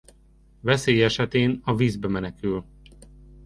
Veszély 0.61 1.03
esetén 1.03 1.61
a 1.63 1.75
vízbe 1.75 2.07
menekül. 2.07 2.65